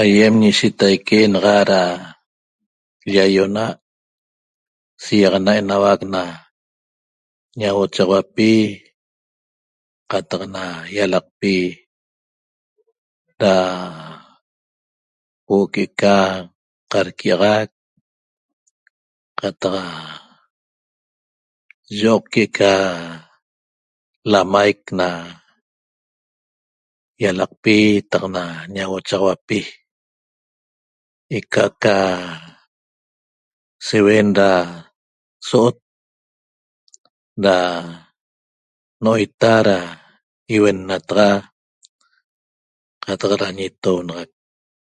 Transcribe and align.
Aiem 0.00 0.34
ñishetaique 0.42 1.18
naxa 1.32 1.56
ra 1.70 1.82
lyaionat 3.10 3.76
siiaxana 5.02 5.52
enauac 5.60 6.00
na 6.12 6.22
ñauochaxauapi 7.58 8.50
qataq 10.10 10.42
na 10.54 10.62
ialaqpi 10.96 11.54
ra 13.40 13.54
huo’o 15.46 15.70
que'eca 15.74 16.16
qarquiaxac 16.90 17.68
qataq 19.38 19.76
yo'oq 22.00 22.22
que'eca 22.32 22.72
lamaic 24.32 24.80
na 24.98 25.08
ialaqpi 27.22 27.76
taq 28.10 28.24
ñauochaxauapi 28.74 29.60
eca 31.38 31.64
ca 31.82 31.96
siuen 33.86 34.28
ra 34.38 34.52
so'ot 35.48 35.76
ra 37.44 37.56
no'oita 39.02 39.52
ra 39.68 39.78
iuennataxa 40.54 41.28
qataq 43.04 43.32
ra 43.40 43.48
ñetonaxac 43.58 44.28